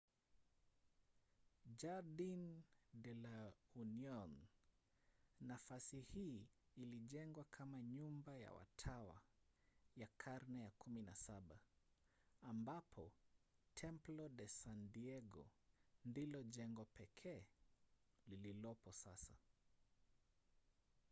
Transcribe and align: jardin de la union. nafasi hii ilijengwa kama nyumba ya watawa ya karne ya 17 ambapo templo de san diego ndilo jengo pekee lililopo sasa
jardin 1.81 2.63
de 2.91 3.13
la 3.13 3.51
union. 3.75 4.47
nafasi 5.39 6.01
hii 6.01 6.47
ilijengwa 6.75 7.43
kama 7.43 7.81
nyumba 7.83 8.37
ya 8.37 8.53
watawa 8.53 9.21
ya 9.97 10.07
karne 10.17 10.59
ya 10.59 10.69
17 10.69 11.41
ambapo 12.41 13.11
templo 13.75 14.29
de 14.29 14.47
san 14.47 14.91
diego 14.91 15.49
ndilo 16.05 16.43
jengo 16.43 16.85
pekee 16.85 17.45
lililopo 18.27 18.91
sasa 18.91 19.35